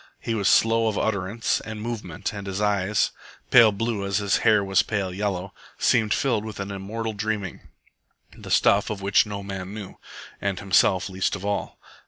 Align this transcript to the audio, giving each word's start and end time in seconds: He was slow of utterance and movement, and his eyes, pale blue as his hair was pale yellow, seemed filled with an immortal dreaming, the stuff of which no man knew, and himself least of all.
He 0.19 0.33
was 0.33 0.47
slow 0.47 0.87
of 0.87 0.97
utterance 0.97 1.59
and 1.61 1.79
movement, 1.79 2.33
and 2.33 2.47
his 2.47 2.59
eyes, 2.59 3.11
pale 3.51 3.71
blue 3.71 4.03
as 4.03 4.17
his 4.17 4.37
hair 4.37 4.63
was 4.63 4.81
pale 4.81 5.13
yellow, 5.13 5.53
seemed 5.77 6.11
filled 6.11 6.43
with 6.43 6.59
an 6.59 6.71
immortal 6.71 7.13
dreaming, 7.13 7.67
the 8.35 8.49
stuff 8.49 8.89
of 8.89 9.03
which 9.03 9.27
no 9.27 9.43
man 9.43 9.75
knew, 9.75 9.97
and 10.41 10.57
himself 10.59 11.07
least 11.07 11.35
of 11.35 11.45
all. 11.45 11.77